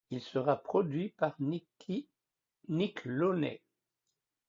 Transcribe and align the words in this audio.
Il 0.09 0.19
sera 0.19 0.55
produit 0.55 1.09
par 1.09 1.35
Nick 1.39 3.03
Launay. 3.05 3.61